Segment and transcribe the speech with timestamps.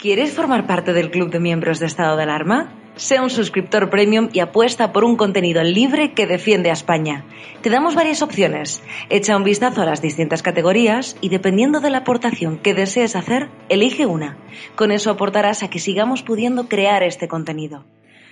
[0.00, 2.72] ¿Quieres formar parte del club de miembros de estado de alarma?
[2.96, 7.26] Sea un suscriptor premium y apuesta por un contenido libre que defiende a España.
[7.60, 8.82] Te damos varias opciones.
[9.10, 13.50] Echa un vistazo a las distintas categorías y dependiendo de la aportación que desees hacer,
[13.68, 14.38] elige una.
[14.74, 17.84] Con eso aportarás a que sigamos pudiendo crear este contenido.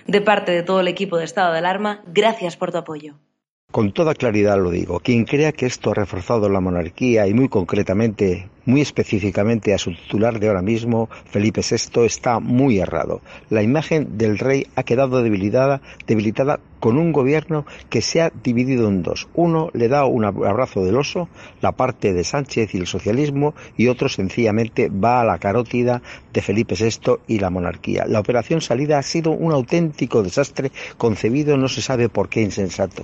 [0.07, 3.19] De parte de todo el equipo de estado de alarma, gracias por tu apoyo.
[3.71, 7.47] Con toda claridad lo digo, quien crea que esto ha reforzado la monarquía y muy
[7.47, 13.21] concretamente, muy específicamente a su titular de ahora mismo, Felipe VI, está muy errado.
[13.49, 18.87] La imagen del rey ha quedado debilitada, debilitada con un gobierno que se ha dividido
[18.87, 19.27] en dos.
[19.33, 21.27] Uno le da un abrazo del oso,
[21.61, 26.41] la parte de Sánchez y el socialismo, y otro sencillamente va a la carótida de
[26.41, 28.05] Felipe VI y la monarquía.
[28.07, 33.03] La operación salida ha sido un auténtico desastre concebido no se sabe por qué insensato.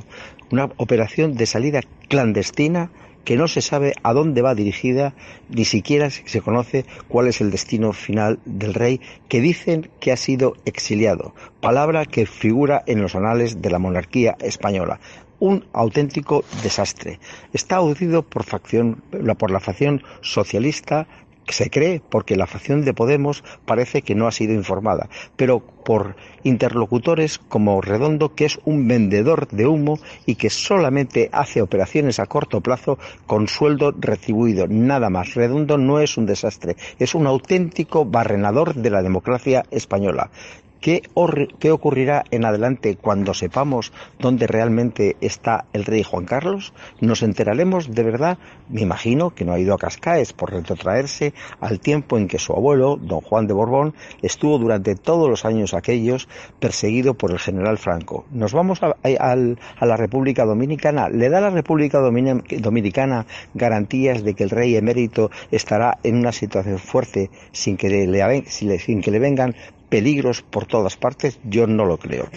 [0.52, 2.92] Una operación de salida clandestina
[3.26, 5.14] que no se sabe a dónde va dirigida,
[5.50, 10.18] ni siquiera se conoce cuál es el destino final del rey, que dicen que ha
[10.18, 15.00] sido exiliado, palabra que figura en los anales de la monarquía española.
[15.38, 17.20] Un auténtico desastre.
[17.52, 19.04] Está audido por, facción,
[19.38, 21.08] por la facción socialista
[21.48, 26.16] se cree porque la facción de Podemos parece que no ha sido informada, pero por
[26.44, 32.26] interlocutores como Redondo, que es un vendedor de humo y que solamente hace operaciones a
[32.26, 35.36] corto plazo con sueldo retribuido, nada más.
[35.36, 40.32] Redondo no es un desastre, es un auténtico barrenador de la democracia española.
[40.82, 41.02] ¿Qué,
[41.60, 46.74] ¿Qué, ocurrirá en adelante cuando sepamos dónde realmente está el rey Juan Carlos?
[47.02, 48.38] ¿Nos enteraremos de verdad?
[48.70, 52.54] Me imagino que no ha ido a Cascaes por retrotraerse al tiempo en que su
[52.54, 56.28] abuelo, don Juan de Borbón, estuvo durante todos los años aquellos
[56.60, 58.26] perseguido por el general Franco.
[58.32, 61.10] Nos vamos a, a, a la República Dominicana.
[61.10, 66.80] ¿Le da la República Dominicana garantías de que el rey emérito estará en una situación
[66.80, 69.56] fuerte sin que le, sin que le vengan
[69.90, 72.28] peligros por todas partes, yo no lo creo.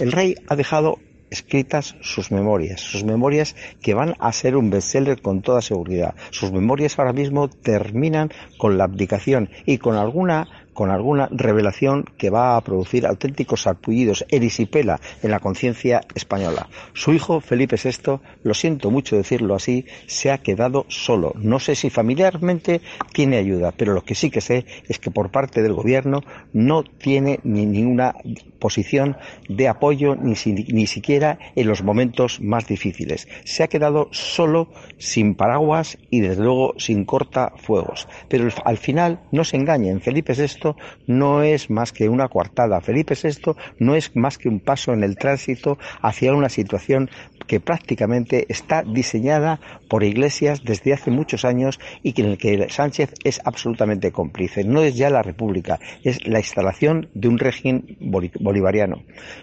[0.00, 0.98] El rey ha dejado
[1.30, 6.14] escritas sus memorias, sus memorias que van a ser un bestseller con toda seguridad.
[6.30, 12.30] Sus memorias ahora mismo terminan con la abdicación y con alguna con alguna revelación que
[12.30, 16.68] va a producir auténticos sarpullidos, erisipela en la conciencia española.
[16.92, 21.32] Su hijo, Felipe VI, lo siento mucho decirlo así, se ha quedado solo.
[21.36, 22.80] No sé si familiarmente
[23.12, 26.82] tiene ayuda, pero lo que sí que sé es que por parte del gobierno no
[26.82, 28.14] tiene ni ninguna
[28.58, 29.16] posición
[29.48, 33.28] de apoyo ni, ni siquiera en los momentos más difíciles.
[33.44, 34.68] Se ha quedado solo,
[34.98, 38.08] sin paraguas y desde luego sin cortafuegos.
[38.28, 40.63] Pero al final no se engañen, Felipe VI
[41.06, 42.80] no es más que una coartada.
[42.80, 47.10] Felipe VI no es más que un paso en el tránsito hacia una situación
[47.46, 53.14] que prácticamente está diseñada por iglesias desde hace muchos años y en el que Sánchez
[53.24, 54.64] es absolutamente cómplice.
[54.64, 59.02] No es ya la República, es la instalación de un régimen bolivariano.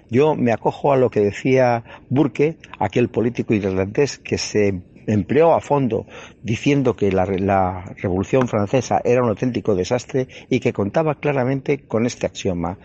[0.10, 4.82] Yo me acojo a lo que decía Burke, aquel político irlandés que se
[5.14, 6.06] empleó a fondo
[6.42, 12.06] diciendo que la, la, Revolución Francesa era un auténtico desastre y que contaba claramente con
[12.06, 12.78] este axioma.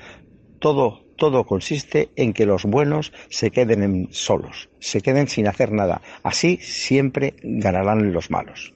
[0.59, 5.73] Todo, todo consiste en que los buenos se queden en solos, se queden sin hacer
[5.73, 6.03] nada.
[6.23, 8.76] Así siempre ganarán los malos.